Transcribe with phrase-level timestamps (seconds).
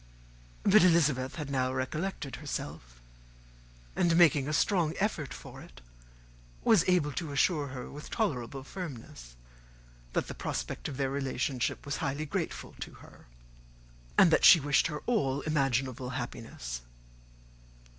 [0.63, 2.99] But Elizabeth had now recollected herself;
[3.95, 5.79] and, making a strong effort for it,
[6.63, 9.35] was able to assure her, with tolerable firmness,
[10.13, 13.27] that the prospect of their relationship was highly grateful to her,
[14.17, 16.81] and that she wished her all imaginable happiness.